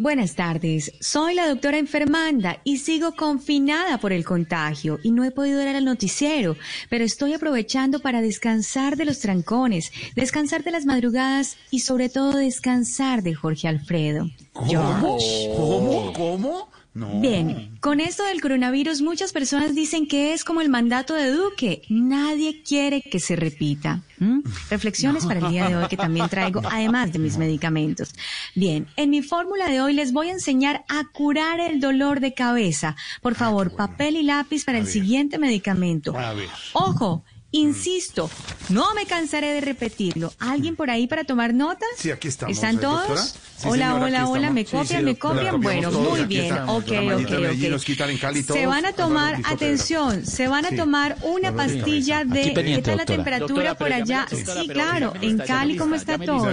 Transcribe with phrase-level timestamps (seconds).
[0.00, 5.30] Buenas tardes, soy la doctora enfermanda y sigo confinada por el contagio y no he
[5.30, 6.56] podido ir al noticiero,
[6.88, 12.38] pero estoy aprovechando para descansar de los trancones, descansar de las madrugadas y sobre todo
[12.38, 14.30] descansar de Jorge Alfredo.
[14.54, 15.18] ¿Cómo?
[15.54, 16.12] ¿Cómo?
[16.14, 16.68] ¿Cómo?
[17.00, 17.18] No.
[17.18, 21.80] Bien, con esto del coronavirus muchas personas dicen que es como el mandato de Duque.
[21.88, 24.02] Nadie quiere que se repita.
[24.18, 24.40] ¿Mm?
[24.68, 28.12] Reflexiones para el día de hoy que también traigo, además de mis medicamentos.
[28.54, 32.34] Bien, en mi fórmula de hoy les voy a enseñar a curar el dolor de
[32.34, 32.96] cabeza.
[33.22, 36.14] Por favor, papel y lápiz para el siguiente medicamento.
[36.18, 36.50] A ver.
[36.74, 38.30] Ojo, insisto,
[38.68, 40.32] no me cansaré de repetirlo.
[40.38, 41.84] ¿Alguien por ahí para tomar nota?
[41.96, 42.54] Sí, aquí estamos.
[42.56, 43.34] ¿Están ¿eh, todos?
[43.60, 45.60] Sí, hola, señora, hola, hola, me copian, sí, me copian.
[45.60, 47.70] Bueno, todos, muy bien, estamos, ok, ok, ok.
[47.70, 48.58] nos quitan en Cali todos.
[48.58, 50.76] Se van a tomar, atención, se van a Sí.
[50.76, 54.26] tomar una pastilla de, ¿qué tal la temperatura Doctora, por allá?
[54.30, 56.46] doctora, Sí, claro, en Cali, ¿cómo está todo?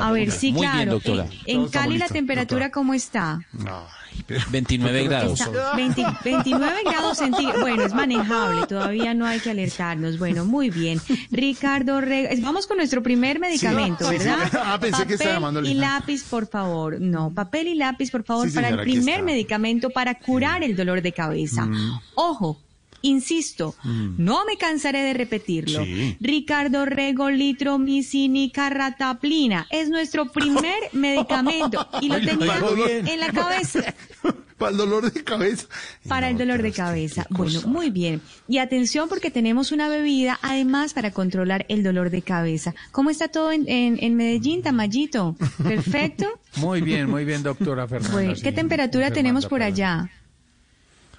[0.00, 1.00] A ver, sí, claro.
[1.46, 2.70] En- Cali la temperatura.
[2.70, 3.40] ¿cómo está?
[3.66, 5.40] Ay, pero- 29 grados.
[5.40, 7.60] Está 20 29 grados centígrados.
[7.60, 10.18] Bueno, es manejable, todavía no hay que alertarnos.
[10.18, 11.00] Bueno, muy bien.
[11.30, 14.24] Ricardo Rego, vamos con nuestro primer medicamento, sí, sí.
[14.24, 14.50] ¿verdad?
[14.66, 17.00] Ah, pensé que estaba Papel llamando y lápiz, por favor.
[17.00, 21.02] No, papel y lápiz, por favor, Sí, para el primer medicamento para curar el dolor
[21.02, 21.68] de cabeza.
[22.14, 22.58] Ojo.
[23.04, 25.84] Insisto, no me cansaré de repetirlo.
[25.84, 26.16] Sí.
[26.20, 32.56] Ricardo Rego Litromicinicarrataplina es nuestro primer medicamento y lo tenía
[33.00, 33.94] en la cabeza
[34.56, 35.66] Para el dolor de cabeza.
[36.08, 37.26] para el dolor de cabeza.
[37.28, 38.22] Bueno, muy bien.
[38.48, 42.72] Y atención porque tenemos una bebida además para controlar el dolor de cabeza.
[42.92, 45.34] ¿Cómo está todo en, en, en Medellín, Tamayito?
[45.62, 46.26] ¿Perfecto?
[46.56, 48.14] Muy bien, muy bien, doctora Fernanda.
[48.14, 50.08] Bueno, sí, ¿qué temperatura tenemos por allá?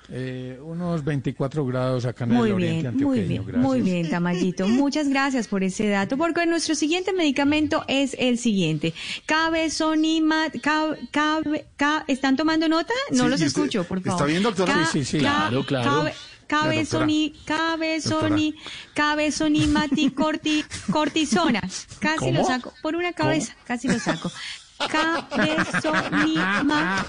[0.10, 3.08] Eh, unos 24 grados acá en Muy el oriente bien, antioqueño.
[3.22, 3.64] muy bien, gracias.
[3.64, 4.68] muy bien, Tamayito.
[4.68, 8.94] Muchas gracias por ese dato, porque nuestro siguiente medicamento es el siguiente.
[9.26, 12.94] Cabezonima, cab, cab- ca- ¿están tomando nota?
[13.12, 14.28] No Sí, los ¿y usted- escucho, por está favor.
[14.28, 14.74] bien, doctora?
[14.74, 15.18] Ca- Sí, sí, sí.
[15.20, 15.90] Claro, claro.
[15.90, 16.14] cabe-
[16.48, 18.54] Cabezoni, cabezoni,
[18.94, 21.62] cabezonimati corti, cortisona.
[22.00, 22.48] Casi lo ¿Cómo?
[22.48, 22.74] saco.
[22.84, 24.32] Por una cabeza, casi lo saco.
[24.78, 27.06] Cabezonima.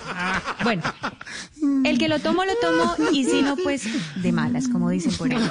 [0.63, 0.83] Bueno,
[1.85, 3.85] el que lo tomó, lo tomó, y si no, pues
[4.23, 5.51] de malas, como dicen por ahí.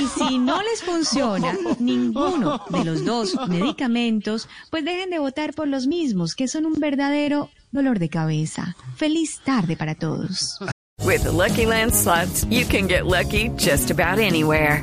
[0.00, 5.68] Y si no les funciona ninguno de los dos medicamentos, pues dejen de votar por
[5.68, 8.76] los mismos, que son un verdadero dolor de cabeza.
[8.96, 10.58] Feliz tarde para todos.
[11.04, 14.82] With the Lucky Land slots, you can get lucky just about anywhere.